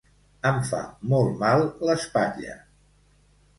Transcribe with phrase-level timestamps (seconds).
[0.51, 0.79] Em fa
[1.11, 2.59] molt mal l'espatlla.